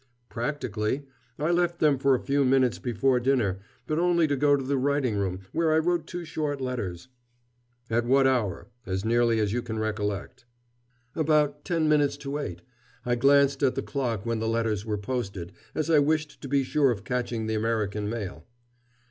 "Practically. 0.29 1.03
I 1.37 1.51
left 1.51 1.77
them 1.77 1.99
for 1.99 2.15
a 2.15 2.19
few 2.23 2.43
minutes 2.43 2.79
before 2.79 3.19
dinner, 3.19 3.59
but 3.85 3.99
only 3.99 4.25
to 4.27 4.35
go 4.35 4.55
to 4.55 4.63
the 4.63 4.75
writing 4.79 5.15
room, 5.15 5.41
where 5.51 5.71
I 5.71 5.77
wrote 5.77 6.07
two 6.07 6.25
short 6.25 6.59
letters." 6.59 7.07
"At 7.87 8.07
what 8.07 8.25
hour, 8.25 8.69
as 8.87 9.05
nearly 9.05 9.37
as 9.39 9.53
you 9.53 9.61
can 9.61 9.77
recollect?" 9.77 10.45
"About 11.15 11.63
ten 11.63 11.87
minutes 11.87 12.17
to 12.17 12.39
eight. 12.39 12.63
I 13.05 13.13
glanced 13.13 13.61
at 13.61 13.75
the 13.75 13.83
clock 13.83 14.25
when 14.25 14.39
the 14.39 14.47
letters 14.49 14.87
were 14.87 14.97
posted, 14.97 15.51
as 15.75 15.87
I 15.87 15.99
wished 15.99 16.41
to 16.41 16.47
be 16.47 16.63
sure 16.63 16.89
of 16.89 17.03
catching 17.03 17.45
the 17.45 17.53
American 17.53 18.09
mail." 18.09 18.47